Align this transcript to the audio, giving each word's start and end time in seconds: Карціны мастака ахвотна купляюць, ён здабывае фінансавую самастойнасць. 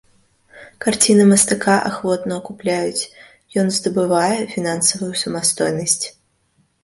Карціны 0.83 1.23
мастака 1.31 1.75
ахвотна 1.89 2.39
купляюць, 2.47 3.09
ён 3.63 3.67
здабывае 3.75 4.37
фінансавую 4.53 5.11
самастойнасць. 5.25 6.05